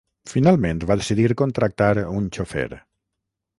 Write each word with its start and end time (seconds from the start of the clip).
Finalment 0.29 0.81
va 0.91 0.97
decidir 1.01 1.27
contractar 1.43 1.91
un 2.23 2.33
xofer. 2.39 2.67